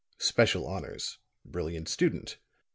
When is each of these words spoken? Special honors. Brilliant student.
Special 0.17 0.65
honors. 0.65 1.19
Brilliant 1.45 1.87
student. 1.87 2.39